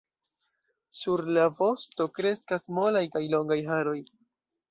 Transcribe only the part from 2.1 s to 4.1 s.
kreskas molaj kaj longaj haroj.